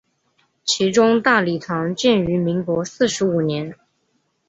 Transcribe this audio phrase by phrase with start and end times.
[0.65, 3.75] 其中大礼堂建于民国四十五年。